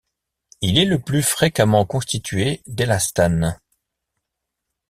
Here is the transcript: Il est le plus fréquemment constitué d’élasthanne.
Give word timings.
Il 0.61 0.79
est 0.79 0.85
le 0.85 0.97
plus 0.97 1.21
fréquemment 1.21 1.85
constitué 1.85 2.63
d’élasthanne. 2.65 3.59